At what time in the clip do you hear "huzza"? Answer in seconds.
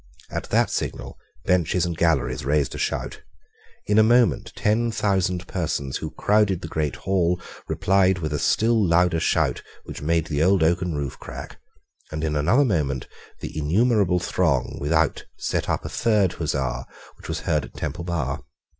16.39-16.87